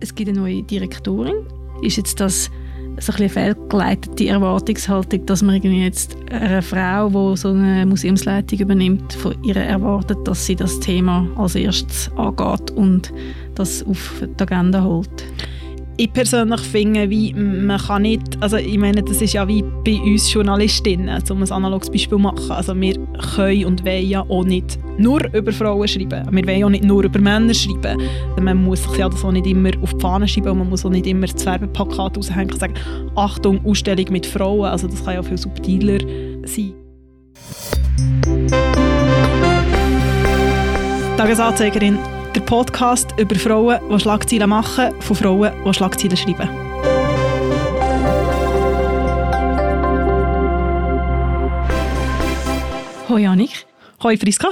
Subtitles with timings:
[0.00, 1.46] es gibt eine neue Direktorin.
[1.82, 2.50] Ist jetzt das
[2.98, 9.34] so ein fehlgeleitete Erwartungshaltung, dass man jetzt einer Frau, die so eine Museumsleitung übernimmt, von
[9.44, 13.12] ihr erwartet, dass sie das Thema als erstes angeht und
[13.54, 15.24] das auf die Agenda holt?
[15.98, 19.98] Ich persönlich finde, wie man kann nicht, also ich meine, das ist ja wie bei
[20.04, 22.50] uns Journalistinnen, um ein analoges Beispiel zu machen.
[22.50, 22.94] Also wir
[23.34, 26.26] können und wollen ja auch nicht nur über Frauen schreiben.
[26.30, 28.02] Wir wollen auch nicht nur über Männer schreiben.
[28.40, 30.84] Man muss sich ja das auch nicht immer auf die Fahne schreiben und man muss
[30.84, 32.74] auch nicht immer das Werbeplakat raushängen und sagen,
[33.14, 34.66] Achtung, Ausstellung mit Frauen.
[34.66, 35.98] Also das kann ja viel subtiler
[36.44, 36.74] sein.
[41.16, 41.98] Tagesanzeigerin
[42.46, 46.48] Podcast über Frauen, die Schlagzeilen machen, von Frauen, die Schlagzeilen schreiben.
[53.08, 53.66] Hallo Janik.
[53.98, 54.50] Hallo Friska.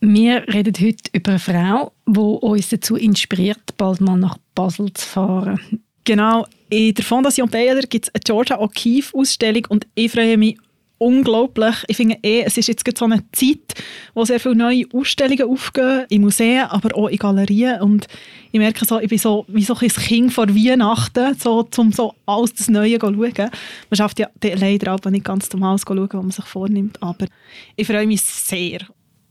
[0.00, 5.04] Wir reden heute über eine Frau, die uns dazu inspiriert, bald mal nach Basel zu
[5.04, 5.58] fahren.
[6.04, 10.56] Genau, in der Fondation Baylor gibt es eine Georgia O'Keeffe-Ausstellung und ich freue mich
[10.98, 11.76] unglaublich.
[11.88, 13.74] Ich finde eh, es ist jetzt so eine Zeit,
[14.14, 18.06] wo sehr viele neue Ausstellungen aufgehen, in Museen, aber auch in Galerien und
[18.52, 22.14] ich merke so, ich bin so wie so ein Kind vor Weihnachten, so, um so
[22.24, 23.34] alles das Neue zu schauen.
[23.36, 27.26] Man schafft ja leider aber nicht ganz zum Haus schauen, was man sich vornimmt, aber
[27.74, 28.80] ich freue mich sehr.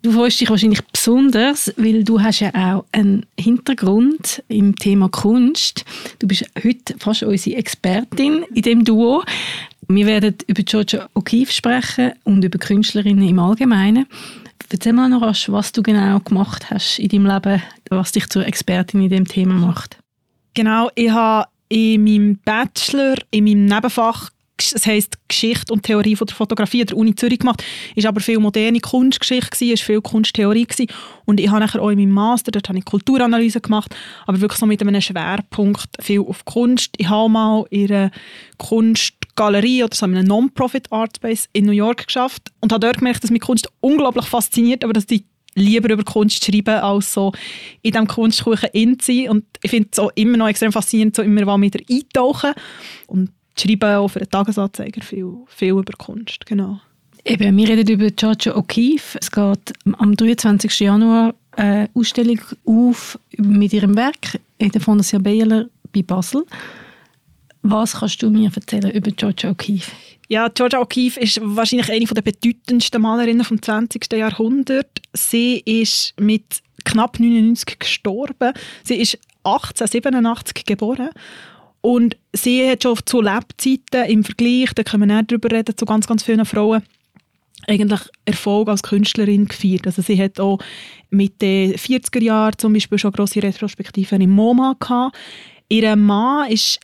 [0.04, 5.86] Du freust dich wahrscheinlich besonders, weil du hast ja auch einen Hintergrund im Thema Kunst.
[6.20, 9.24] Du bist heute fast unsere Expertin in dem Duo.
[9.88, 14.06] Wir werden über Georgia O'Keeffe sprechen und über Künstlerinnen im Allgemeinen.
[14.70, 19.04] Erzähl mal noch, was du genau gemacht hast in deinem Leben, was dich zur Expertin
[19.04, 20.00] in dem Thema macht.
[20.56, 26.28] Genau, ich habe in meinem Bachelor, in meinem Nebenfach es heisst Geschichte und Theorie von
[26.28, 27.64] der Fotografie an der Uni Zürich gemacht.
[27.96, 30.66] Es war aber viel moderne Kunstgeschichte, es war viel Kunsttheorie.
[30.66, 30.88] Gewesen.
[31.26, 34.60] Und ich habe nachher auch in meinem Master, dort habe ich Kulturanalyse gemacht, aber wirklich
[34.60, 36.92] so mit einem Schwerpunkt viel auf Kunst.
[36.98, 38.12] Ich habe mal in einer
[39.36, 43.00] Kunstgalerie oder so in einem Non-Profit Art Space in New York geschafft und habe dort
[43.00, 45.26] gemerkt, dass mich Kunst unglaublich fasziniert, aber dass die
[45.56, 47.32] lieber über Kunst schreiben, als so
[47.82, 49.30] in diesem Kunstkuchen in zu sein.
[49.30, 52.54] Und ich finde es auch immer noch extrem faszinierend, so immer wieder eintauchen.
[53.08, 56.46] Und schreiben auch für den Tagesanzeiger viel, viel über Kunst.
[56.48, 56.80] Genau.
[57.24, 59.18] Eben, wir reden über Georgia O'Keeffe.
[59.22, 60.80] Es geht am 23.
[60.80, 66.46] Januar eine Ausstellung auf mit ihrem Werk in der Fondation Baylor bei Basel.
[67.64, 69.92] Was kannst du mir erzählen über Georgia O'Keeffe?
[70.28, 74.12] Ja, Georgia O'Keeffe ist wahrscheinlich eine der bedeutendsten Malerinnen vom 20.
[74.14, 75.02] Jahrhundert.
[75.14, 78.54] Sie ist mit knapp 99 gestorben.
[78.84, 81.10] Sie ist 1887 geboren
[81.80, 85.86] und sie hat schon zu Lebzeiten im Vergleich, da können wir nicht drüber reden, zu
[85.86, 86.84] ganz, ganz vielen Frauen,
[87.68, 89.86] eigentlich Erfolg als Künstlerin gefeiert.
[89.86, 90.60] Also sie hat auch
[91.10, 95.16] mit den 40er Jahren zum Beispiel schon grosse Retrospektiven im MoMA gehabt.
[95.70, 96.80] Ihr Mann ist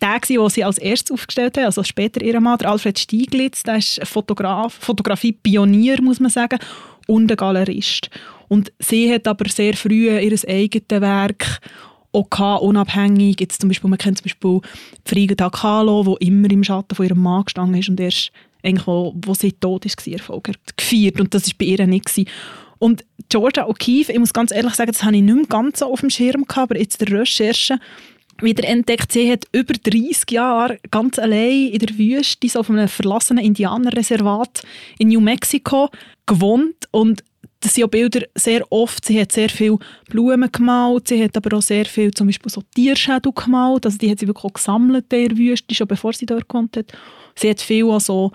[0.00, 3.78] der, den sie als erstes aufgestellt hat, also später ihr Mann, der Alfred Stieglitz, der
[3.78, 6.58] ist Fotograf, Fotografie-Pionier, muss man sagen,
[7.06, 8.10] und ein Galerist.
[8.48, 11.60] Und sie hat aber sehr früh ihr eigenes Werk
[12.12, 13.40] auch unabhängig.
[13.40, 14.60] Jetzt zum Beispiel, man kennt zum Beispiel
[15.04, 18.30] Frigida Kahlo, die immer im Schatten von ihrem Mann gestanden ist und erst
[18.62, 21.20] eigentlich, wo, wo sie tot ist, Erfolg hat gefeiert.
[21.20, 22.06] Und das war bei ihr nicht.
[22.06, 22.28] Gewesen.
[22.78, 25.92] Und Georgia O'Keeffe, ich muss ganz ehrlich sagen, das habe ich nicht mehr ganz so
[25.92, 27.78] auf dem Schirm gehabt, aber jetzt der Recherche
[28.40, 32.88] wieder entdeckt, sie hat über 30 Jahre ganz allein in der Wüste, so auf einem
[32.88, 34.62] verlassenen Indianerreservat
[34.98, 35.88] in New Mexico
[36.26, 37.24] gewohnt und
[37.60, 39.78] das sind auch Bilder sehr oft, sie hat sehr viel
[40.08, 44.10] Blumen gemalt, sie hat aber auch sehr viel zum Beispiel so Tierschädel gemalt, also die
[44.10, 46.92] hat sie wirklich gesammelt in der Wüste, schon bevor sie dort gewohnt hat.
[47.34, 48.30] Sie hat viel auch so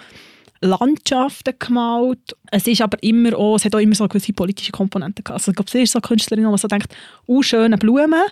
[0.59, 2.35] Landschaften gemalt.
[2.52, 5.41] Es ist aber immer auch, es hat auch immer so gewisse politische Komponente gehabt.
[5.41, 6.94] Also ich glaube, sie ist so eine Künstlerin, die so denkt,
[7.25, 8.24] oh, schöne Blumen,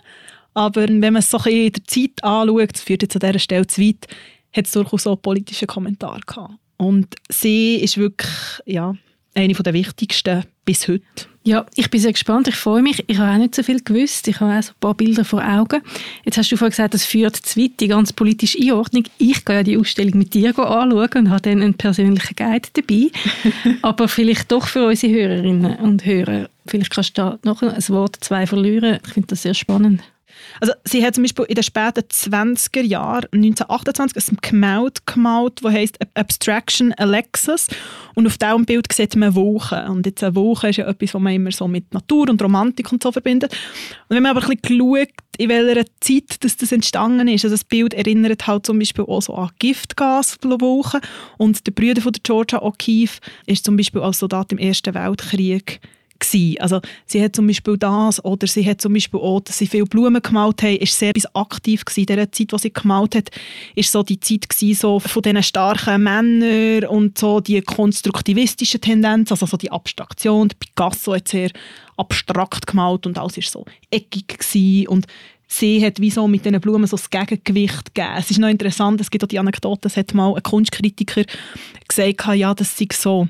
[0.54, 3.66] aber wenn man es so in der Zeit anschaut, das führt jetzt an dieser Stelle
[3.66, 4.06] zu weit,
[4.54, 6.54] hat es durchaus auch politische Kommentare gehabt.
[6.76, 8.30] Und sie ist wirklich,
[8.66, 8.94] ja,
[9.34, 11.26] eine der wichtigsten bis heute.
[11.44, 12.46] Ja, ich bin sehr gespannt.
[12.46, 13.02] Ich freue mich.
[13.08, 14.28] Ich habe auch nicht so viel gewusst.
[14.28, 15.82] Ich habe auch so ein paar Bilder vor Augen.
[16.24, 19.04] Jetzt hast du vorhin gesagt, das führt zu weit, die ganze politische Einordnung.
[19.18, 23.10] Ich gehe ja die Ausstellung mit dir anschauen und habe dann einen persönlichen Guide dabei.
[23.82, 26.48] Aber vielleicht doch für unsere Hörerinnen und Hörer.
[26.66, 29.00] Vielleicht kannst du da noch ein Wort, zwei verlieren.
[29.04, 30.00] Ich finde das sehr spannend.
[30.60, 35.72] Also sie hat zum Beispiel in den späten 20er Jahren, 1928, ein Gemälde gemalt, das
[35.72, 37.68] heisst Abstraction Alexis.
[38.14, 39.88] Und auf diesem Bild sieht man Wolken.
[39.88, 42.92] Und jetzt eine Wolke ist ja etwas, was man immer so mit Natur und Romantik
[42.92, 43.52] und so verbindet.
[44.08, 45.08] Und wenn man aber ein bisschen schaut,
[45.38, 49.22] in welcher Zeit das, das entstanden ist, also das Bild erinnert halt zum Beispiel auch
[49.22, 51.00] so an Giftgaswolken.
[51.38, 55.80] Und der Brüder von der Georgia O'Keeffe ist zum Beispiel als Soldat im Ersten Weltkrieg
[56.22, 56.60] gewesen.
[56.60, 59.84] Also sie hat zum Beispiel das oder sie hat zum Beispiel auch, dass sie viele
[59.84, 62.10] Blumen gemalt haben, ist sehr aktiv gewesen.
[62.10, 63.30] In der Zeit, wo sie gemalt hat,
[63.74, 69.30] ist so die Zeit gewesen, so von diesen starken Männern und so die konstruktivistische Tendenz,
[69.30, 70.48] also so die Abstraktion.
[70.58, 71.50] Picasso hat sehr
[71.96, 75.06] abstrakt gemalt und alles ist so eckig gewesen und
[75.46, 78.14] sie hat wie so mit diesen Blumen so das Gegengewicht gegeben.
[78.16, 81.24] Es ist noch interessant, es gibt auch die Anekdote, es hat mal ein Kunstkritiker
[81.86, 83.28] gesagt, ja, das sei so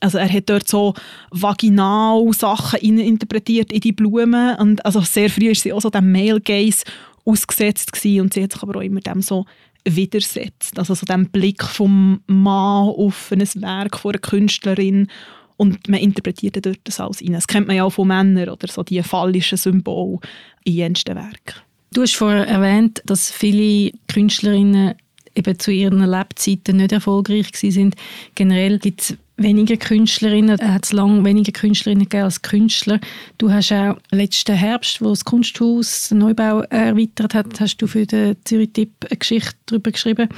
[0.00, 0.94] also er hat dort so
[1.30, 6.10] vaginal Sachen interpretiert in die Blumen und also sehr früh war sie auch so dem
[6.10, 6.84] Male Gaze
[7.24, 9.44] ausgesetzt gewesen und sie hat sich aber auch immer dem so
[9.84, 10.78] widersetzt.
[10.78, 15.08] Also so dem Blick vom Mann auf ein Werk von einer Künstlerin
[15.56, 17.32] und man interpretiert dort das alles rein.
[17.32, 20.18] Das kennt man ja auch von Männern oder so die phallischen Symbole
[20.64, 21.60] in jensten Werken.
[21.92, 24.94] Du hast vorher erwähnt, dass viele Künstlerinnen
[25.34, 27.94] eben zu ihren Lebzeiten nicht erfolgreich sind.
[28.34, 33.00] Generell gibt es weniger Künstlerinnen, es hat lange weniger Künstlerinnen gegeben als Künstler.
[33.38, 38.06] Du hast auch letzten Herbst, wo das Kunsthaus den Neubau erweitert hat, hast du für
[38.06, 40.28] den Zürich Tipp eine Geschichte darüber geschrieben,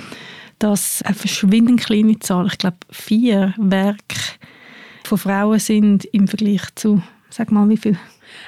[0.58, 4.16] dass eine verschwindend kleine Zahl, ich glaube vier Werke
[5.04, 7.98] von Frauen sind im Vergleich zu, sag mal wie viel?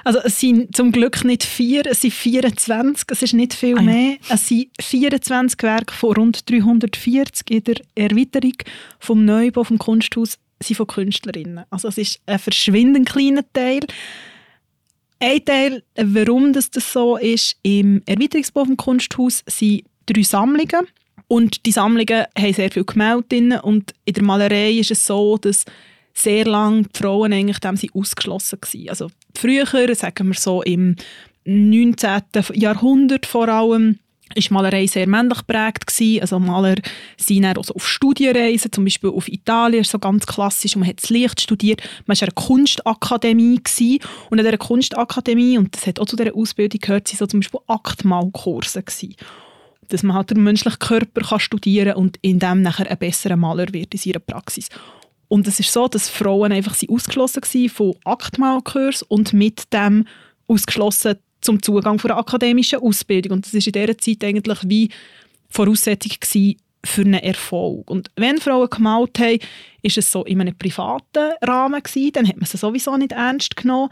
[0.03, 3.83] Also es sind zum Glück nicht vier, es sind 24, es ist nicht viel ah,
[3.83, 4.17] mehr.
[4.29, 8.55] Es sind 24 Werke von rund 340 in der Erweiterung
[8.99, 11.65] vom Neubau vom Kunsthaus sind von Künstlerinnen.
[11.71, 13.81] Also es ist ein verschwindend kleiner Teil.
[15.21, 20.87] Ein Teil, warum das, so ist, im Erweiterungsbau vom Kunsthaus sind drei Sammlungen.
[21.29, 25.65] Und die Sammlungen haben sehr viel Gemälde und in der Malerei ist es so, dass
[26.13, 28.89] sehr lange die Frauen eigentlich dem sie ausgeschlossen waren.
[28.89, 30.97] Also früher, sagen wir so im
[31.45, 32.23] 19.
[32.55, 33.99] Jahrhundert vor allem,
[34.35, 36.21] ist Malerei sehr männlich geprägt gewesen.
[36.23, 36.77] Also Maler
[37.17, 40.77] sind auch so auf Studienreisen, zum Beispiel auf Italien, so ganz klassisch.
[40.77, 41.83] Man hat das Licht studiert.
[42.07, 43.99] Man war in einer Kunstakademie gewesen.
[44.31, 47.41] und in dieser Kunstakademie und das hat auch zu dieser Ausbildung gehört, sind so zum
[47.41, 49.15] Beispiel Aktmalkurse gewesen.
[49.89, 53.73] Dass man halt den menschlichen Körper kann studieren und in dem nachher ein besserer Maler
[53.73, 54.69] wird in seiner Praxis.
[55.29, 60.07] Und es ist so, dass Frauen einfach ausgeschlossen waren von Aktmalkurs und mit dem
[60.47, 63.33] ausgeschlossen zum Zugang für eine akademische Ausbildung.
[63.33, 64.91] Und das ist in dieser Zeit eigentlich wie
[65.49, 66.13] Voraussetzung
[66.85, 67.91] für einen Erfolg.
[67.91, 69.39] Und wenn Frauen gemalt haben,
[69.83, 73.57] ist es so in einem privaten Rahmen gewesen, dann hat man sie sowieso nicht ernst
[73.57, 73.91] genommen.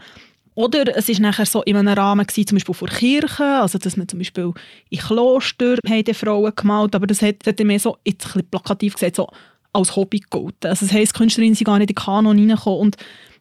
[0.55, 3.97] Oder es ist nachher so in einem Rahmen gewesen, zum Beispiel vor Kirchen, also dass
[3.97, 4.53] man zum Beispiel
[4.89, 8.49] in Kloster haben Frauen gemalt, aber das hat, das hat mehr so, jetzt ein bisschen
[8.49, 9.27] plakativ gesagt, so
[9.73, 10.67] als Hobby gelten.
[10.67, 12.79] Also das heisst, Künstlerinnen sind gar nicht in den Kanon reingekommen.
[12.79, 12.97] Und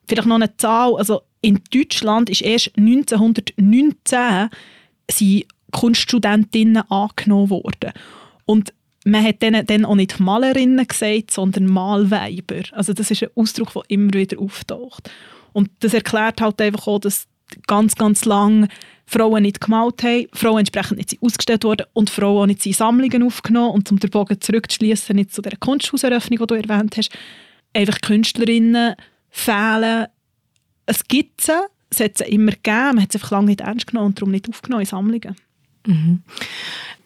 [0.09, 4.49] vielleicht noch eine Zahl, also in Deutschland ist erst 1919
[5.11, 7.93] sind Kunststudentinnen angenommen worden.
[8.47, 8.73] Und
[9.05, 12.63] man hat denen dann auch nicht Malerinnen gesagt, sondern Malweiber.
[12.73, 15.11] Also das ist ein Ausdruck, der immer wieder auftaucht.
[15.53, 17.27] Und das erklärt halt einfach auch, dass
[17.67, 18.69] ganz, ganz lang
[19.07, 23.25] Frauen nicht gemalt haben, Frauen entsprechend nicht ausgestellt worden und Frauen auch nicht in Sammlungen
[23.25, 23.73] aufgenommen.
[23.73, 27.11] Und um den Bogen zurückzuschließen, nicht zu der Kunsthauseröffnung, die du erwähnt hast,
[27.75, 28.95] einfach Künstlerinnen
[29.31, 30.07] fehlen.
[30.87, 31.25] Es sie,
[31.91, 34.31] es hat sie immer gegeben, man hat sie einfach lange nicht ernst genommen und darum
[34.31, 35.37] nicht aufgenommen in Sammlungen.
[35.87, 36.23] Mhm.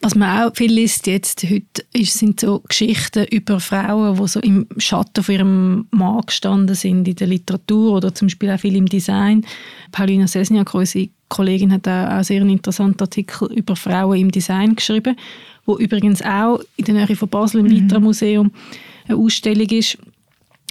[0.03, 4.41] Was man auch viel liest jetzt heute, ist, sind so Geschichten über Frauen, die so
[4.41, 8.77] im Schatten von ihrem Mann gestanden sind in der Literatur oder zum Beispiel auch viel
[8.77, 9.47] im Design.
[9.93, 15.17] Paulina Sesniak, unsere Kollegin, hat auch einen sehr interessanten Artikel über Frauen im Design geschrieben,
[15.65, 18.03] wo übrigens auch in der Nähe von Basel im mhm.
[18.03, 18.53] Museum
[19.09, 19.99] eine Ausstellung ist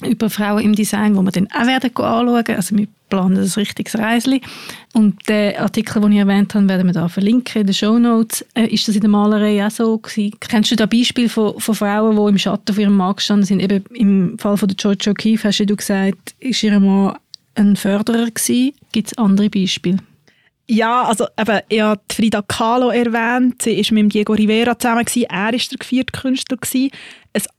[0.03, 2.55] über Frauen im Design, wo wir dann auch werden anschauen.
[2.55, 4.41] Also wir planen ein richtiges Reisli.
[4.93, 8.45] Und den Artikel, den ich erwähnt habe, werden wir da verlinken in den Show Notes.
[8.55, 10.33] Äh, ist das in der Malerei auch so gewesen?
[10.39, 13.61] Kennst du da Beispiele von, von Frauen, die im Schatten von ihrem Mann gestanden sind?
[13.61, 17.15] Eben im Fall von der George O'Keeffe hast du gesagt, ist ihr Mann
[17.55, 18.73] ein Förderer gewesen?
[18.91, 19.99] Gibt es andere Beispiele?
[20.67, 23.61] Ja, also eben, ich habe Frida Kahlo erwähnt.
[23.61, 25.05] Sie war mit Diego Rivera zusammen.
[25.05, 26.57] Er war der vierte Künstler.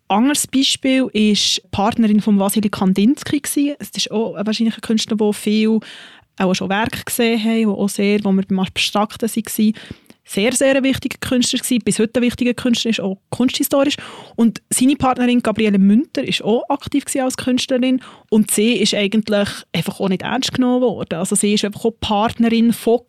[0.09, 1.37] Anderes Beispiel war die
[1.71, 3.75] Partnerin von Vasily Kandinsky.
[3.79, 5.81] Es ist auch wahrscheinlich ein Künstler, der viel
[6.39, 9.75] auch schon Werke gesehen hat, wo, auch sehr, wo wir beim Abstrakten waren
[10.27, 13.97] sehr, sehr wichtiger Künstler gewesen, bis heute ein wichtiger Künstler ist, auch kunsthistorisch.
[14.35, 20.01] Und seine Partnerin Gabriele Münter ist auch aktiv als Künstlerin und sie ist eigentlich einfach
[20.01, 21.19] auch nicht ernst genommen worden.
[21.19, 23.01] Also sie ist einfach auch Partnerin von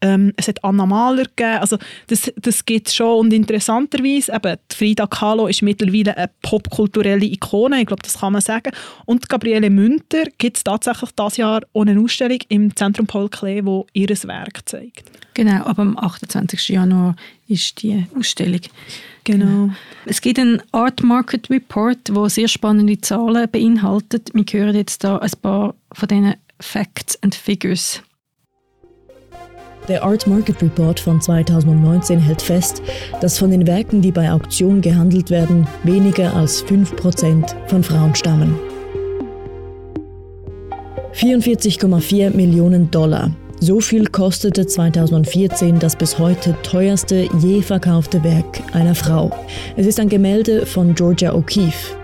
[0.00, 4.56] ähm, es hat Anna Mahler gegeben, also das, das gibt es schon und interessanterweise, eben
[4.72, 8.72] Frida Kahlo ist mittlerweile eine popkulturelle Ikone, ich glaube, das kann man sagen.
[9.04, 13.86] Und Gabriele Münter gibt es tatsächlich dieses Jahr eine Ausstellung im Zentrum Paul Klee, wo
[13.92, 15.10] ihr Werk zeigt.
[15.34, 15.96] Genau, aber am
[16.30, 16.68] 28.
[16.68, 17.16] Januar
[17.48, 18.60] ist die Ausstellung.
[19.24, 19.44] Genau.
[19.44, 19.70] genau.
[20.06, 24.30] Es gibt einen Art Market Report, der sehr spannende Zahlen beinhaltet.
[24.32, 28.02] Wir hören jetzt da ein paar von diesen Facts and Figures.
[29.88, 32.80] Der Art Market Report von 2019 hält fest,
[33.20, 38.56] dass von den Werken, die bei Auktion gehandelt werden, weniger als 5% von Frauen stammen.
[41.14, 43.32] 44,4 Millionen Dollar.
[43.62, 49.30] So viel kostete 2014 das bis heute teuerste je verkaufte Werk einer Frau.
[49.76, 51.94] Es ist ein Gemälde von Georgia O'Keeffe.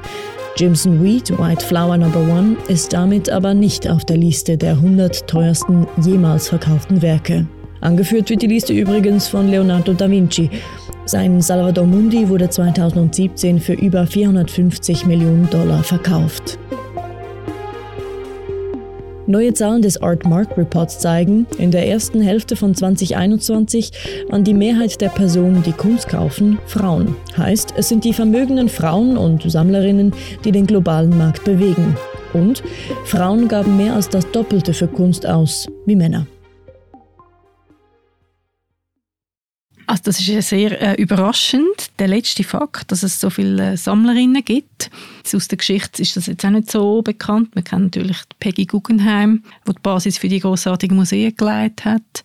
[0.58, 2.08] Jimson Wheat, White Flower No.
[2.08, 7.46] 1, ist damit aber nicht auf der Liste der 100 teuersten jemals verkauften Werke.
[7.80, 10.50] Angeführt wird die Liste übrigens von Leonardo da Vinci.
[11.06, 16.58] Sein Salvador Mundi wurde 2017 für über 450 Millionen Dollar verkauft.
[19.28, 23.90] Neue Zahlen des Art Mark Reports zeigen, in der ersten Hälfte von 2021
[24.28, 27.16] waren die Mehrheit der Personen, die Kunst kaufen, Frauen.
[27.36, 30.14] Heißt, es sind die vermögenden Frauen und Sammlerinnen,
[30.44, 31.96] die den globalen Markt bewegen.
[32.34, 32.62] Und
[33.04, 36.28] Frauen gaben mehr als das Doppelte für Kunst aus wie Männer.
[39.86, 43.76] Also das ist ja sehr äh, überraschend, der letzte Fakt, dass es so viele äh,
[43.76, 44.90] Sammlerinnen gibt.
[45.32, 47.54] Aus der Geschichte ist das jetzt auch nicht so bekannt.
[47.54, 52.24] Man kennt natürlich Peggy Guggenheim, die die Basis für die großartigen Museen geleitet hat.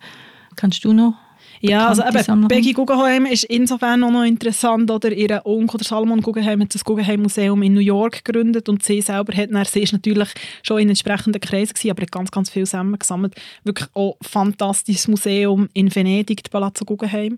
[0.55, 1.13] Kennst du noch
[1.61, 6.21] ja, also eben, Becky Guggenheim ist insofern auch noch interessant, oder ihr Onkel, der Salomon
[6.21, 9.81] Guggenheim, hat das Guggenheim Museum in New York gegründet und sie selber hat dann, sie
[9.81, 10.29] ist natürlich
[10.63, 13.35] schon in entsprechenden Kreisen gewesen, aber hat ganz, ganz viel zusammengesammelt.
[13.63, 17.37] Wirklich auch fantastisches Museum in Venedig, Palazzo Guggenheim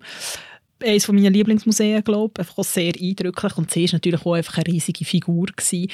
[0.83, 2.39] eines meiner Lieblingsmuseen, glaube ich.
[2.39, 3.57] Einfach auch sehr eindrücklich.
[3.57, 5.47] Und sie war natürlich auch einfach eine riesige Figur.
[5.47, 5.89] Gewesen.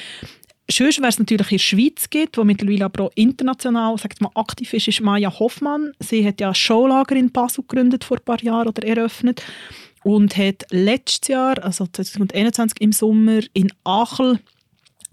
[0.70, 4.30] Schön, wer es natürlich in der Schweiz gibt, wo mittlerweile aber auch international sagt man,
[4.36, 5.92] aktiv ist, ist Maya Hoffmann.
[5.98, 9.42] Sie hat ja ein Showlager in Basel gegründet vor ein paar Jahren oder eröffnet
[10.04, 14.38] und hat letztes Jahr, also 2021 im Sommer in Achel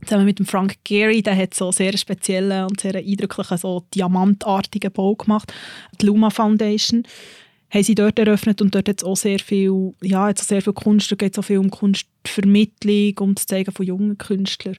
[0.05, 3.83] zusammen mit dem Frank Gehry, der hat so einen sehr speziellen und sehr eindrücklichen, so
[3.95, 5.51] diamantartigen Bau gemacht,
[5.99, 7.01] die Luma Foundation
[7.71, 11.11] haben sie dort eröffnet und dort hat es auch sehr viel, ja, sehr viel Kunst,
[11.11, 14.77] da geht es auch viel um Kunstvermittlung, um das Zeigen von jungen Künstlern.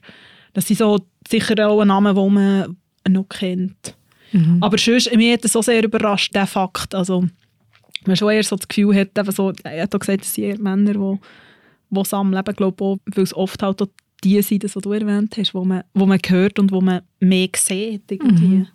[0.59, 3.95] Das sind so sicher auch Namen, die man noch kennt.
[4.33, 4.57] Mhm.
[4.59, 6.93] Aber sonst, mich hat es so sehr überrascht, der Fakt.
[6.93, 7.23] Also,
[8.05, 10.43] man schon eher so das Gefühl hat, eben so, er hat auch gesagt, es sind
[10.43, 11.19] eher Männer, die,
[11.91, 13.87] die sammeln, glaube auch, weil es oft halt auch
[14.21, 17.47] die sind, die du erwähnt hast, wo man, wo man hört und wo man mehr
[17.55, 18.11] sieht.
[18.11, 18.45] Irgendwie.
[18.45, 18.67] Mhm.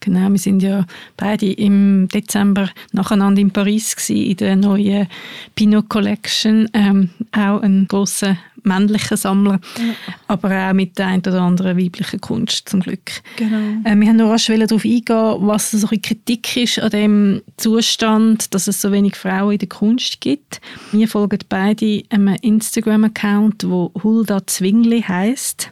[0.00, 0.86] Genau, wir sind ja
[1.16, 5.08] beide im Dezember nacheinander in Paris gewesen, in der neuen
[5.54, 6.68] Pinot Collection.
[6.72, 9.94] Ähm, auch ein großer männlicher Sammler, ja.
[10.26, 13.22] aber auch mit der ein oder anderen weiblichen Kunst zum Glück.
[13.36, 13.80] Genau.
[13.84, 18.54] Äh, wir haben noch rasch darauf eingehen, was so ein Kritik ist an dem Zustand,
[18.54, 20.60] dass es so wenig Frauen in der Kunst gibt.
[20.92, 25.70] Wir folgen beide einem Instagram-Account, wo Hulda Zwingli heißt.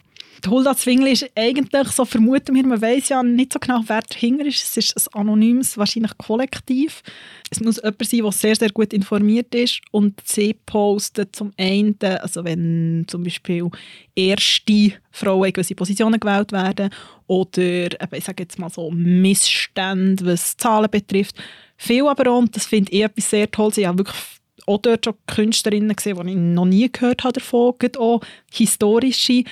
[0.48, 4.44] Hulda Zwingli ist eigentlich, so vermuten wir, man weiß ja nicht so genau, wer dahinter
[4.44, 4.62] ist.
[4.62, 7.02] Es ist ein anonymes, wahrscheinlich Kollektiv.
[7.50, 11.96] Es muss jemand sein, der sehr, sehr gut informiert ist und sie postet zum einen,
[12.00, 13.68] also wenn zum Beispiel
[14.14, 16.90] erste Frauen in gewisse Positionen gewählt werden
[17.26, 21.36] oder ich sage jetzt mal so Missstände, was Zahlen betrifft.
[21.76, 24.16] Viel aber auch, und das finde ich etwas sehr toll, sie haben wirklich
[24.66, 28.20] auch dort schon Künstlerinnen gesehen, die ich noch nie gehört habe davon, auch
[28.52, 29.44] historische,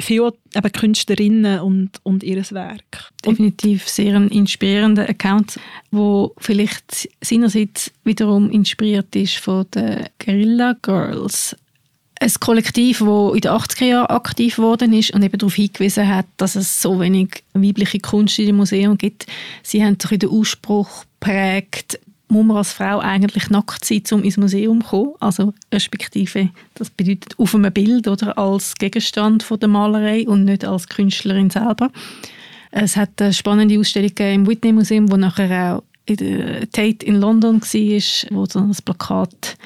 [0.00, 3.10] viele eben Künstlerinnen und, und ihr Werk.
[3.24, 5.58] Definitiv sehr ein inspirierender Account,
[5.90, 11.56] wo vielleicht seinerseits wiederum inspiriert ist von den Guerilla Girls.
[12.20, 16.26] Ein Kollektiv, das in den 80er Jahren aktiv geworden ist und eben darauf hingewiesen hat,
[16.36, 19.26] dass es so wenig weibliche Kunst in dem Museum gibt.
[19.62, 24.36] Sie haben sich den Ausspruch prägt, muss man als Frau eigentlich nackt sein, um ins
[24.36, 25.14] Museum zu kommen.
[25.20, 30.64] Also respektive, das bedeutet auf einem Bild oder als Gegenstand von der Malerei und nicht
[30.64, 31.90] als Künstlerin selber.
[32.70, 37.60] Es hat eine spannende Ausstellung im Whitney Museum, wo nachher auch in Tate in London
[37.60, 39.56] war, wo so ein Plakat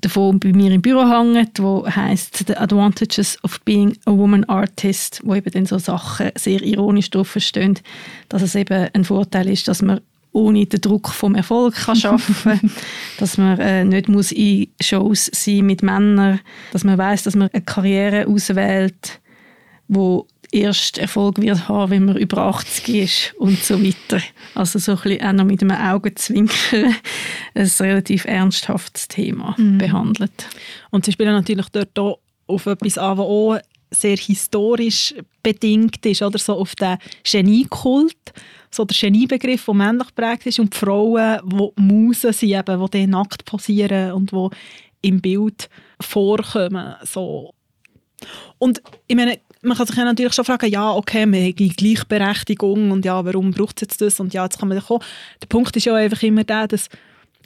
[0.00, 5.20] davon bei mir im Büro hängt, wo heißt The Advantages of Being a Woman Artist,
[5.24, 7.78] wo eben dann so Sachen sehr ironisch drauf stehen,
[8.28, 10.00] dass es eben ein Vorteil ist, dass man
[10.36, 12.70] ohne den Druck vom Erfolg kann schaffen,
[13.18, 16.40] dass man äh, nicht muss in Shows sein mit Männern,
[16.72, 19.20] dass man weiß, dass man eine Karriere auswählt,
[19.88, 24.22] wo erst Erfolg wird haben, wenn man über 80 ist und so weiter.
[24.54, 26.94] Also so ein bisschen auch noch mit einem Augenzwinkern
[27.54, 29.78] ein relativ ernsthaftes Thema mhm.
[29.78, 30.48] behandelt.
[30.90, 33.58] Und sie spielen natürlich dort auch auf etwas an, was auch
[33.90, 38.34] sehr historisch bedingt ist, oder so auf den Geniekult
[38.76, 43.00] so der Geniebegriff, der männlich geprägt ist und die Frauen, die Musen sind, eben, die
[43.00, 44.48] dann nackt posieren und die
[45.08, 45.68] im Bild
[46.00, 46.94] vorkommen.
[47.04, 47.54] So.
[48.58, 52.90] Und ich meine, man kann sich ja natürlich schon fragen, ja, okay, wir haben Gleichberechtigung
[52.90, 55.02] und ja, warum braucht es jetzt das und ja, jetzt kann man kommen.
[55.40, 56.88] Der Punkt ist ja einfach immer der, dass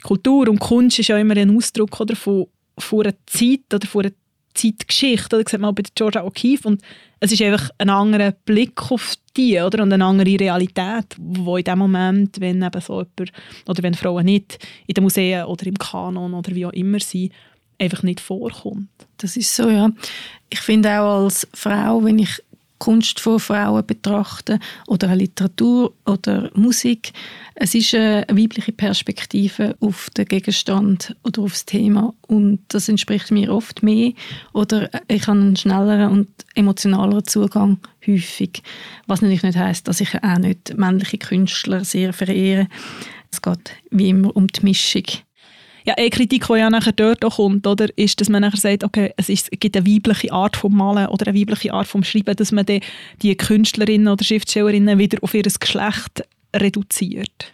[0.03, 2.47] Kultur und Kunst ist ja immer ein Ausdruck oder, von,
[2.77, 4.13] von einer Zeit oder von einer
[4.53, 5.41] Zeitgeschichte.
[5.41, 6.81] Das sieht man auch bei Georgia O'Keeffe und
[7.19, 9.83] es ist einfach ein anderer Blick auf die oder?
[9.83, 13.31] und eine andere Realität, wo in dem Moment, wenn eben so jemand,
[13.67, 17.31] oder wenn Frauen nicht in den Museen oder im Kanon oder wie auch immer sind,
[17.77, 18.89] einfach nicht vorkommt.
[19.17, 19.91] Das ist so, ja.
[20.49, 22.41] Ich finde auch als Frau, wenn ich
[22.81, 24.57] Kunst von Frauen betrachte
[24.87, 27.13] oder Literatur oder Musik,
[27.53, 33.29] es ist eine weibliche Perspektive auf den Gegenstand oder auf das Thema und das entspricht
[33.29, 34.13] mir oft mehr
[34.53, 38.63] oder ich habe einen schnelleren und emotionaleren Zugang häufig,
[39.05, 42.67] was natürlich nicht heißt, dass ich auch nicht männliche Künstler sehr verehre.
[43.31, 45.05] Es geht wie immer um die Mischung.
[45.85, 48.83] Ja, eine Kritik, die ja nachher dort auch kommt, oder, ist, dass man nachher sagt,
[48.83, 52.03] okay, es, ist, es gibt eine weibliche Art vom Malen oder eine weibliche Art vom
[52.03, 56.23] Schreiben, dass man die, Künstlerinnen oder Schriftstellerinnen wieder auf ihr Geschlecht
[56.55, 57.53] reduziert.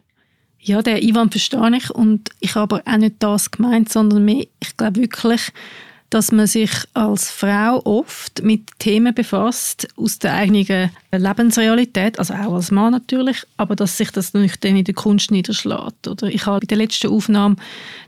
[0.59, 4.75] Ja, der Ivan verstehe ich und ich habe auch nicht das gemeint, sondern mehr, ich
[4.75, 5.41] glaube wirklich,
[6.09, 12.53] dass man sich als Frau oft mit Themen befasst aus der eigenen Lebensrealität, also auch
[12.53, 16.07] als Mann natürlich, aber dass sich das nicht dann in der Kunst niederschlägt.
[16.07, 17.57] Oder ich habe bei der letzten Aufnahme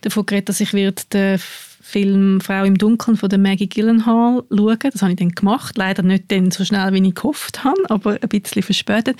[0.01, 1.39] davon geredet, dass ich wird den
[1.81, 4.77] Film «Frau im Dunkeln» von der Maggie Gyllenhaal schauen.
[4.79, 8.17] Das habe ich dann gemacht, leider nicht dann so schnell, wie ich gehofft habe, aber
[8.21, 9.17] ein bisschen verspätet.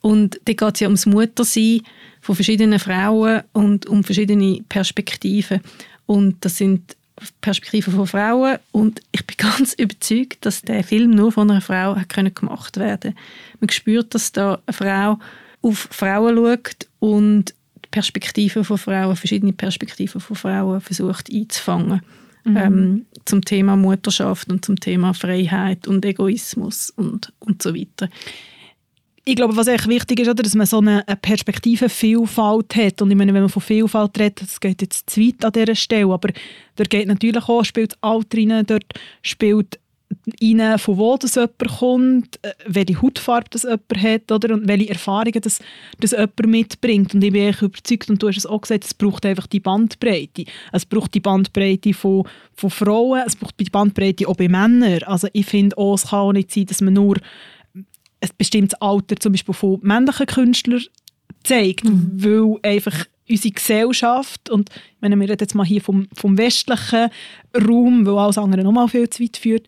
[0.00, 1.80] Und da geht es ja ums Muttersein
[2.20, 5.62] von verschiedenen Frauen und um verschiedene Perspektiven.
[6.06, 6.94] Und das sind
[7.40, 11.96] Perspektive von Frauen und ich bin ganz überzeugt, dass der Film nur von einer Frau
[11.96, 13.14] hat können gemacht werden.
[13.60, 15.18] Man spürt, dass da eine Frau
[15.62, 17.54] auf Frauen schaut und
[17.90, 22.02] Perspektiven von Frauen, verschiedene Perspektiven von Frauen versucht einzufangen.
[22.46, 22.56] Mhm.
[22.56, 28.10] Ähm, zum Thema Mutterschaft und zum Thema Freiheit und Egoismus und, und so weiter
[29.26, 33.00] ich glaube, was echt wichtig ist, oder, dass man so eine Perspektivenvielfalt hat.
[33.00, 35.74] Und ich meine, wenn man von Vielfalt redet, das geht jetzt zu weit an dieser
[35.74, 36.28] Stelle, aber
[36.76, 38.84] dort geht natürlich auch, spielt das Alter rein, dort
[39.22, 39.78] spielt
[40.42, 44.90] rein, von wo das jemand kommt, äh, welche Hautfarbe das jemand hat oder, und welche
[44.90, 45.60] Erfahrungen das,
[45.98, 47.14] das jemand mitbringt.
[47.14, 49.60] Und ich bin echt überzeugt, und du hast es auch gesagt, es braucht einfach die
[49.60, 50.44] Bandbreite.
[50.72, 55.02] Es braucht die Bandbreite von, von Frauen, es braucht die Bandbreite auch bei Männern.
[55.04, 57.16] Also ich finde auch, es kann auch nicht sein, dass man nur
[58.30, 60.82] ein bestimmtes Alter zum Beispiel von männlichen Künstlern
[61.42, 62.10] zeigt, mhm.
[62.14, 67.08] weil einfach unsere Gesellschaft, und wenn wir jetzt mal hier vom, vom westlichen
[67.56, 69.66] Raum, weil alles andere noch mal viel zu weit führt,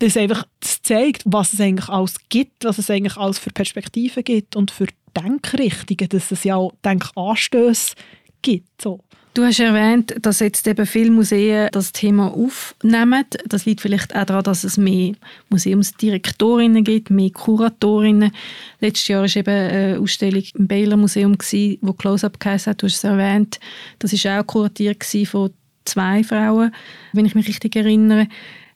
[0.00, 4.24] das einfach das zeigt, was es eigentlich alles gibt, was es eigentlich alles für Perspektiven
[4.24, 7.94] gibt und für Denkrichtungen, dass es ja auch Denkanstöße
[8.42, 8.80] gibt.
[8.80, 9.00] So.
[9.32, 13.24] Du hast erwähnt, dass jetzt eben viele Museen das Thema aufnehmen.
[13.46, 15.14] Das liegt vielleicht auch daran, dass es mehr
[15.50, 18.32] Museumsdirektorinnen gibt, mehr Kuratorinnen.
[18.80, 21.36] Letztes Jahr war eben eine Ausstellung im Baylor Museum,
[21.80, 22.82] wo Close-Up geheißen hat.
[22.82, 23.60] Du hast es erwähnt.
[24.00, 25.52] Das war auch kuratiert von
[25.84, 26.74] zwei Frauen,
[27.12, 28.26] wenn ich mich richtig erinnere.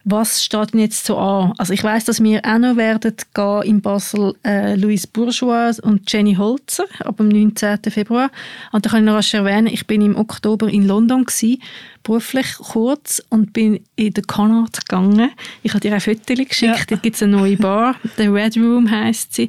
[0.06, 1.54] Was steht denn jetzt so an?
[1.56, 6.12] Also ich weiß, dass wir auch noch werden gehen in Basel äh, Louise Bourgeois und
[6.12, 7.78] Jenny Holzer ab dem 19.
[7.88, 8.30] Februar.
[8.72, 11.62] Und da kann ich noch was erwähnen, ich bin im Oktober in London gewesen,
[12.02, 15.30] beruflich kurz und bin in den Connaught gegangen.
[15.62, 16.84] Ich habe dir ein Foto geschickt, ja.
[16.86, 19.48] dort gibt es eine neue Bar, The Red Room heißt sie.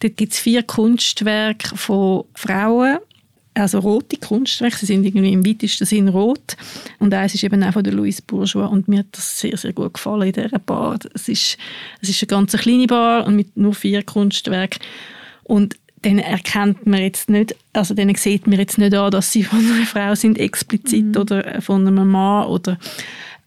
[0.00, 2.98] Dort gibt es vier Kunstwerke von Frauen
[3.56, 6.56] also rote Kunstwerke, sie sind irgendwie im weitesten Sinn rot.
[6.98, 9.72] Und eins ist eben auch von der Louise Bourgeois und mir hat das sehr, sehr
[9.72, 10.98] gut gefallen in dieser Bar.
[11.14, 11.56] Es ist,
[12.00, 14.80] es ist eine ganz kleine Bar und mit nur vier Kunstwerken.
[15.44, 19.42] Und dann erkennt man jetzt nicht, also dann sieht man jetzt nicht an, dass sie
[19.42, 21.16] von einer Frau sind explizit mhm.
[21.16, 22.78] oder von einem Mann oder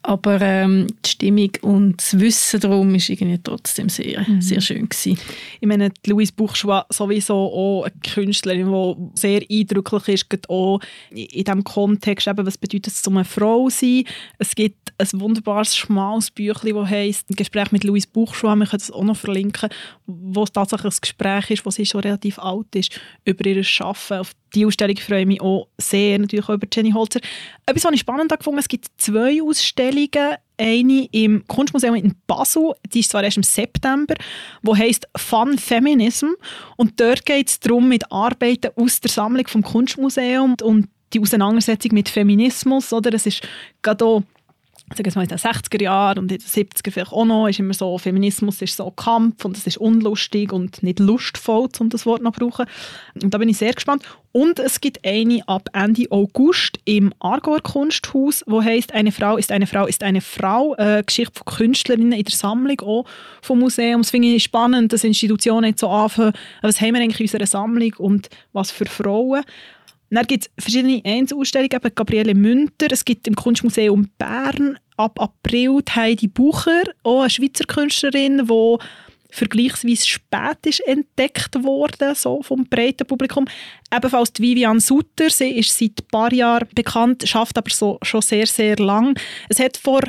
[0.02, 4.42] aber ähm, die Stimmung und das Wissen darum ist irgendwie trotzdem sehr, mhm.
[4.42, 5.20] sehr schön gewesen.
[5.60, 10.80] Ich meine, Louise Bourgeois sowieso auch eine Künstlerin, die sehr eindrücklich ist, auch
[11.12, 14.06] in diesem Kontext, eben, was bedeutet es, eine Frau sein.
[14.38, 18.80] Es gibt ein wunderbares, schmales Büchlein, das heisst «Ein Gespräch mit Louise Bourgeois», wir können
[18.80, 19.70] das auch noch verlinken,
[20.06, 24.20] wo es tatsächlich ein Gespräch ist, wo sie schon relativ alt ist, über ihr Arbeiten.
[24.20, 27.22] Auf die Ausstellung freue ich mich auch sehr, natürlich auch über Jenny Holzer.
[27.66, 30.36] Etwas, was ich spannend fand, es gibt zwei Ausstellungen.
[30.58, 34.16] Eine im Kunstmuseum in Basel, die ist zwar erst im September,
[34.62, 36.32] wo heißt Fun Feminism.
[36.76, 41.94] Und dort geht es darum, mit Arbeiten aus der Sammlung vom Kunstmuseum und die Auseinandersetzung
[41.94, 42.92] mit Feminismus.
[42.92, 43.14] Oder?
[43.14, 43.42] Es ist
[43.82, 44.24] gerade auch
[44.96, 47.60] sagen wir mal in den 60er Jahren und in den 70er vielleicht auch noch, ist
[47.60, 52.06] immer so, Feminismus ist so Kampf und es ist unlustig und nicht lustvoll, um das
[52.06, 52.66] Wort noch zu brauchen.
[53.22, 54.04] Und da bin ich sehr gespannt.
[54.32, 59.52] Und es gibt eine ab Ende August im Argauer Kunsthaus, wo heißt Eine Frau ist
[59.52, 63.06] eine Frau ist eine Frau, eine Geschichte von Künstlerinnen in der Sammlung auch
[63.42, 64.02] vom Museum.
[64.02, 67.48] Das finde ich spannend, dass Institutionen jetzt so anfangen, was haben wir eigentlich in unserer
[67.48, 69.44] Sammlung und was für Frauen.
[70.10, 75.82] Dann gibt es verschiedene Einzelausstellungen, eben Gabriele Münter, es gibt im Kunstmuseum Bern ab April
[75.96, 78.78] Heidi Bucher, auch eine Schweizer Künstlerin, die
[79.30, 83.46] vergleichsweise spät ist entdeckt worden, so vom breiten Publikum.
[83.94, 88.22] Ebenfalls die Vivian Sutter, sie ist seit ein paar Jahren bekannt, schafft aber so, schon
[88.22, 89.18] sehr, sehr lang.
[89.48, 90.02] Es hat vor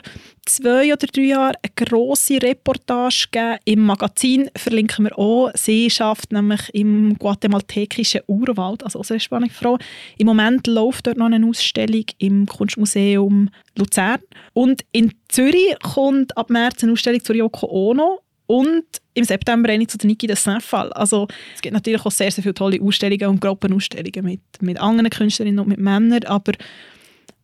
[0.46, 5.50] zwei oder drei Jahren eine grosse Reportage gegeben im Magazin, verlinken wir auch.
[5.54, 9.78] Sie schafft nämlich im guatemaltekischen Urwald, also sehr spannende Frau.
[10.18, 14.20] Im Moment läuft dort noch eine Ausstellung im Kunstmuseum Luzern.
[14.52, 18.84] Und in Zürich kommt ab März eine Ausstellung zur Yoko Ono und
[19.14, 20.92] im September eine zu der Niki de Saint-Fall.
[20.94, 25.08] Also es gibt natürlich auch sehr, sehr viele tolle Ausstellungen und Gruppenausstellungen mit, mit anderen
[25.08, 26.52] Künstlerinnen und mit Männern, aber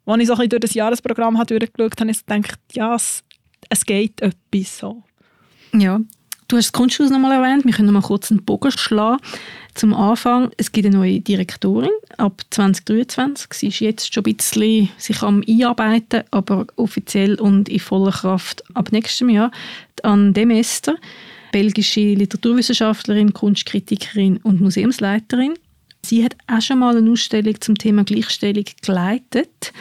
[0.05, 3.23] als ich so ein durch das Jahresprogramm habe durchgeschaut habe, habe ich gedacht, ja, es,
[3.69, 5.05] es geht etwas so.
[5.73, 6.01] Ja,
[6.49, 7.64] du hast das Kunsthaus noch mal erwähnt.
[7.64, 9.23] Wir können noch mal kurz einen Bogen schlagen.
[9.77, 13.53] Zum Anfang, es gibt eine neue Direktorin ab 2023.
[13.53, 18.65] Sie ist jetzt schon ein bisschen sich am Einarbeiten, aber offiziell und in voller Kraft
[18.75, 19.51] ab nächstem Jahr.
[20.03, 20.97] An Demester,
[21.53, 25.53] belgische Literaturwissenschaftlerin, Kunstkritikerin und Museumsleiterin.
[26.07, 29.75] Sie hat auch schon mal eine Ausstellung zum Thema Gleichstellung geleitet.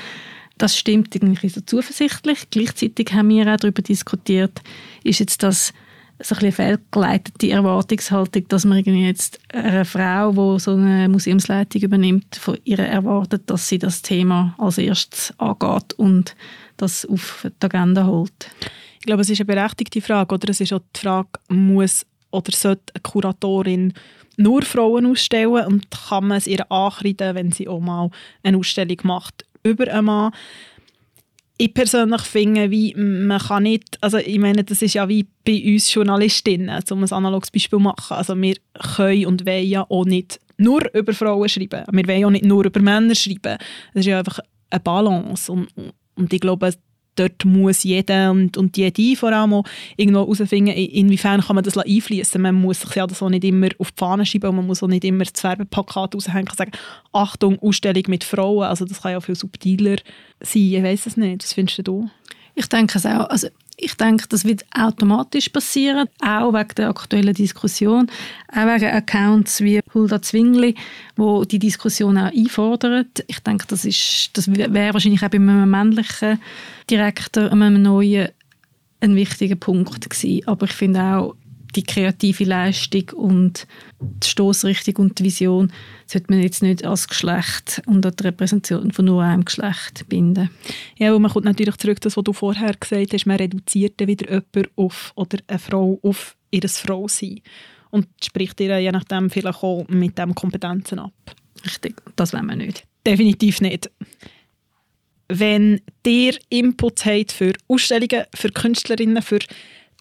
[0.57, 2.49] Das stimmt irgendwie so zuversichtlich.
[2.51, 4.61] Gleichzeitig haben wir auch darüber diskutiert,
[5.05, 5.73] ist jetzt das
[6.19, 12.35] so ein fehlgeleitete Erwartungshaltung, dass man irgendwie jetzt eine Frau, die so eine Museumsleitung übernimmt,
[12.37, 16.35] von ihr erwartet, dass sie das Thema als erstes angeht und
[16.77, 18.49] das auf die Agenda holt.
[18.99, 20.33] Ich glaube, es ist eine berechtigte Frage.
[20.33, 23.93] Oder es ist auch die Frage, muss oder sollte eine Kuratorin
[24.37, 28.09] nur Frauen ausstellen und kann man es ihr ankreiden, wenn sie auch mal
[28.43, 30.31] eine Ausstellung macht über einen Mann
[31.57, 35.61] ich persönlich finde, wie man kann nicht, also ich meine, das ist ja wie bei
[35.65, 38.17] uns Journalistinnen, um ein analoges Beispiel zu machen.
[38.17, 38.55] Also wir
[38.95, 41.83] können und wollen ja auch nicht nur über Frauen schreiben.
[41.91, 43.57] Wir wollen auch nicht nur über Männer schreiben.
[43.93, 44.39] Das ist ja einfach
[44.69, 45.51] eine Balance.
[45.51, 45.69] Und,
[46.15, 46.73] und ich glaube,
[47.15, 49.63] dort muss jeder und, und jede vor allem auch
[49.97, 52.41] irgendwo herausfinden, inwiefern kann man das einfließen.
[52.41, 54.83] Man muss sich ja das auch nicht immer auf die Fahne schreiben und man muss
[54.83, 56.71] auch nicht immer das Werbeplakat raushängen und sagen,
[57.11, 58.65] Achtung, Ausstellung mit Frauen.
[58.65, 59.97] Also das kann ja viel subtiler
[60.39, 60.61] sein.
[60.61, 61.43] Ich weiß es nicht.
[61.43, 62.09] Was findest du?
[62.55, 63.29] Ich denke es auch.
[63.29, 68.07] Also ich denke, das wird automatisch passieren, auch wegen der aktuellen Diskussion,
[68.51, 70.75] auch wegen Accounts wie Hulda Zwingli,
[71.15, 73.05] wo die Diskussion auch einfordern.
[73.27, 73.81] Ich denke, das,
[74.33, 76.39] das wäre wahrscheinlich auch bei einem männlichen
[76.89, 78.29] Direktor, einem neuen,
[79.01, 80.47] ein wichtiger Punkt gewesen.
[80.47, 81.35] Aber ich finde auch,
[81.75, 83.67] die kreative Leistung und
[83.99, 85.71] die Stoßrichtung und die Vision
[86.05, 90.49] sollte man jetzt nicht als Geschlecht und an die Repräsentation von nur einem Geschlecht binden.
[90.97, 94.07] Ja, und man kommt natürlich zurück, das, was du vorher gesagt hast, man reduziert dann
[94.07, 97.41] wieder jemanden auf oder eine Frau auf ihr Frausein
[97.91, 101.13] und spricht ihr je nachdem vielleicht auch mit dem Kompetenzen ab.
[101.65, 102.85] Richtig, das wollen wir nicht.
[103.05, 103.89] Definitiv nicht.
[105.27, 109.39] Wenn ihr Inputs habt für Ausstellungen, für Künstlerinnen, für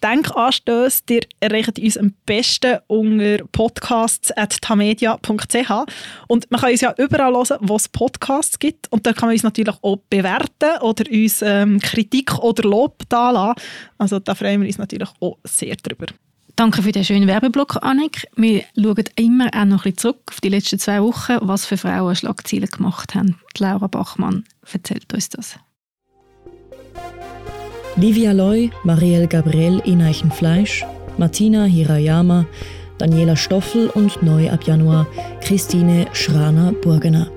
[0.03, 5.71] Denkanstöße, ihr erreicht uns am besten unter podcasts.tamedia.ch
[6.27, 9.35] und man kann uns ja überall hören, wo es Podcasts gibt und da kann man
[9.35, 13.59] uns natürlich auch bewerten oder uns ähm, Kritik oder Lob da lassen.
[13.97, 16.05] Also da freuen wir uns natürlich auch sehr drüber.
[16.55, 18.29] Danke für den schönen Werbeblock, Annik.
[18.37, 21.75] Wir schauen immer auch noch ein bisschen zurück auf die letzten zwei Wochen, was für
[21.75, 23.37] Frauen Schlagzeilen gemacht haben.
[23.57, 25.59] Laura Bachmann erzählt uns das.
[27.97, 30.85] Livia Loy, Marielle Gabriel Ineichen-Fleisch,
[31.17, 32.45] Martina Hirayama,
[32.97, 35.07] Daniela Stoffel und neu ab Januar
[35.39, 37.31] Christine Schraner-Burgener.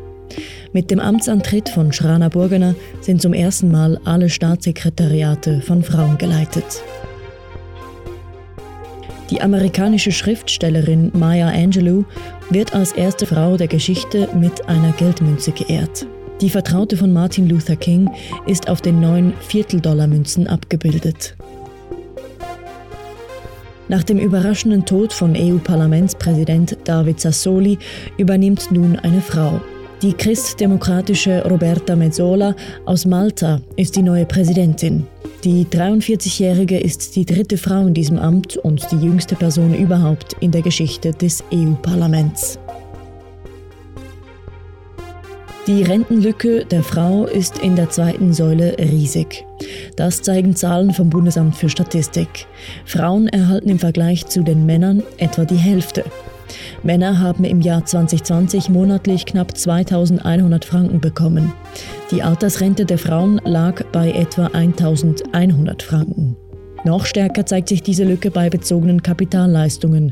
[0.72, 6.82] Mit dem Amtsantritt von Schraner-Burgener sind zum ersten Mal alle Staatssekretariate von Frauen geleitet.
[9.30, 12.04] Die amerikanische Schriftstellerin Maya Angelou
[12.50, 16.08] wird als erste Frau der Geschichte mit einer Geldmünze geehrt.
[16.40, 18.08] Die Vertraute von Martin Luther King
[18.46, 21.34] ist auf den neuen Vierteldollarmünzen abgebildet.
[23.88, 27.78] Nach dem überraschenden Tod von EU-Parlamentspräsident David Sassoli
[28.18, 29.60] übernimmt nun eine Frau.
[30.00, 35.08] Die christdemokratische Roberta Mezzola aus Malta ist die neue Präsidentin.
[35.42, 40.52] Die 43-Jährige ist die dritte Frau in diesem Amt und die jüngste Person überhaupt in
[40.52, 42.60] der Geschichte des EU-Parlaments.
[45.68, 49.44] Die Rentenlücke der Frau ist in der zweiten Säule riesig.
[49.96, 52.46] Das zeigen Zahlen vom Bundesamt für Statistik.
[52.86, 56.06] Frauen erhalten im Vergleich zu den Männern etwa die Hälfte.
[56.82, 61.52] Männer haben im Jahr 2020 monatlich knapp 2100 Franken bekommen.
[62.12, 66.38] Die Altersrente der Frauen lag bei etwa 1100 Franken.
[66.84, 70.10] Noch stärker zeigt sich diese Lücke bei bezogenen Kapitalleistungen.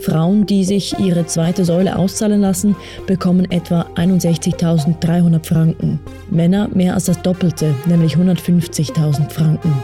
[0.00, 5.98] Frauen, die sich ihre zweite Säule auszahlen lassen, bekommen etwa 61.300 Franken.
[6.30, 9.74] Männer mehr als das Doppelte, nämlich 150.000 Franken.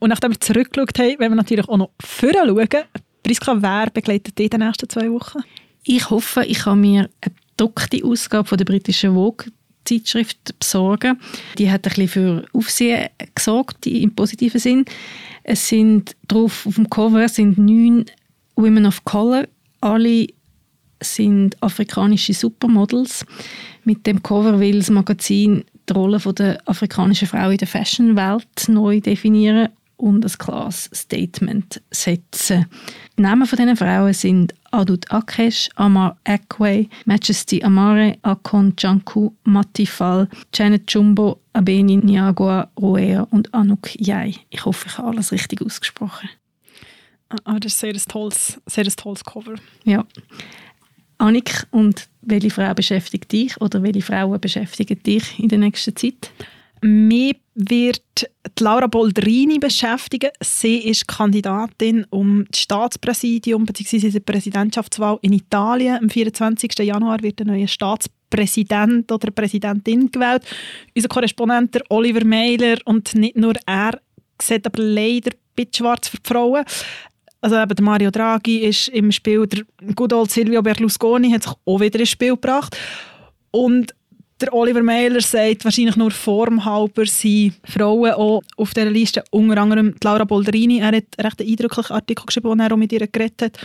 [0.00, 2.84] Und nachdem wir zurückgeschaut haben, wenn wir natürlich auch noch vorher schauen.
[3.22, 5.40] Priska, wer begleitet dich in den nächsten zwei Wochen?
[5.84, 9.46] Ich hoffe, ich kann mir eine gedruckte Ausgabe von der britischen Vogue
[9.84, 11.20] Zeitschrift besorgen.
[11.58, 14.84] Die hat ein bisschen für Aufsehen gesorgt, im positiven Sinn.
[15.42, 18.04] Es sind drauf auf dem Cover sind neun
[18.56, 19.46] Women of Color.
[19.80, 20.26] Alle
[21.02, 23.24] sind afrikanische Supermodels.
[23.84, 29.00] Mit dem Cover will das Magazin die Rolle der afrikanischen Frau in der Fashionwelt neu
[29.00, 32.66] definieren und ein klares Statement setzen.
[33.16, 40.28] Die Namen von diesen Frauen sind Adut Akesh, Amar Ekwe, Majesty Amare, Akon Janku, Matifal,
[40.54, 44.34] Janet Jumbo, Abeni Niagua, Roea und Anuk Yai.
[44.50, 46.28] Ich hoffe, ich habe alles richtig ausgesprochen.
[47.44, 49.54] Ah, das ist sehr ein tolles, sehr ein tolles Cover.
[49.84, 50.04] Ja.
[51.18, 56.32] Annik, und welche Frau beschäftigt dich oder welche Frauen beschäftigen dich in der nächsten Zeit?
[56.82, 60.30] Mich wird Laura Boldrini beschäftigen.
[60.42, 64.10] Sie ist Kandidatin um das Staatspräsidium bzw.
[64.10, 65.98] die Präsidentschaftswahl in Italien.
[65.98, 66.78] Am 24.
[66.80, 70.42] Januar wird ein neuer Staatspräsident oder Präsidentin gewählt.
[70.94, 73.98] Unser Korrespondent Oliver Meiler und nicht nur er
[74.40, 76.64] sieht aber leider ein bisschen schwarz für die Frauen.
[77.42, 79.64] Also eben Mario Draghi ist im Spiel, der
[79.94, 82.76] good old Silvio Berlusconi hat sich auch wieder ins Spiel gebracht.
[83.50, 83.94] Und
[84.40, 89.94] der Oliver Mailer sagt, wahrscheinlich nur formhalber sind Frauen auch auf dieser Liste, unter anderem
[90.02, 90.78] Laura Bolderini.
[90.78, 93.58] Er hat einen recht eindrücklichen Artikel geschrieben, wo er auch mit ihr geredet hat,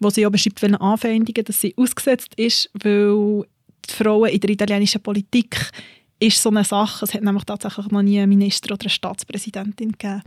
[0.00, 3.44] wo sie auch beschreibt, welche Anfeindungen dass sie ausgesetzt ist, weil
[3.88, 5.70] die Frauen in der italienischen Politik
[6.20, 7.04] ist so eine Sache.
[7.04, 10.22] Es hat nämlich tatsächlich noch nie einen Minister oder eine Staatspräsidentin gegeben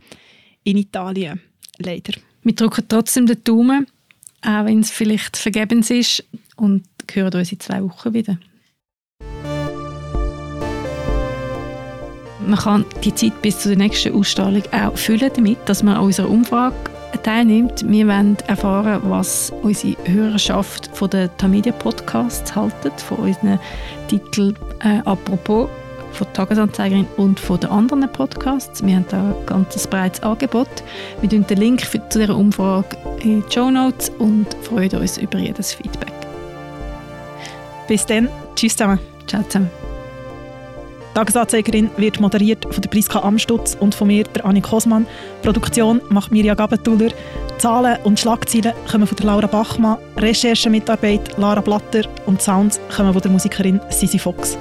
[0.64, 1.42] in Italien.
[1.78, 2.14] Leider.
[2.44, 3.88] Wir drücken trotzdem den Daumen,
[4.42, 6.24] auch wenn es vielleicht vergebens ist
[6.56, 8.38] und hören uns in zwei Wochen wieder.
[12.46, 16.30] Man kann die Zeit bis zur nächsten Ausstrahlung auch füllen damit, dass man an unserer
[16.30, 16.76] Umfrage
[17.24, 17.88] teilnimmt.
[17.88, 23.60] Wir wollen erfahren, was unsere Hörerschaft von den Tamedia Podcasts haltet, von unseren
[24.08, 25.70] Titeln äh, «Apropos»,
[26.14, 28.86] von der Tagesanzeigerin und von den anderen Podcasts.
[28.86, 30.68] Wir haben da ein ganz breites Angebot.
[31.22, 35.18] Wir tun den Link für, zu dieser Umfrage in die Show Notes und freuen uns
[35.18, 36.14] über jedes Feedback.
[37.88, 38.30] Bis dann.
[38.56, 39.00] Tschüss zusammen.
[39.28, 39.81] Ciao zusammen.
[41.14, 45.06] Tagesanzeigerin wird moderiert von der Priska Amstutz und von mir, der Annik Kosmann.
[45.42, 47.12] Produktion macht Mirja Gabentuller.
[47.58, 49.98] Zahlen und Schlagzeilen kommen von der Laura Bachmann.
[50.18, 54.58] Recherchemitarbeit Lara Blatter und Sounds kommen von der Musikerin Sisi Fox.